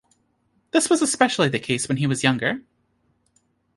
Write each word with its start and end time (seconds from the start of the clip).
This 0.71 0.89
was 0.89 1.03
especially 1.03 1.47
the 1.49 1.59
case 1.59 1.87
when 1.87 1.97
he 1.97 2.07
was 2.07 2.23
younger. 2.23 2.61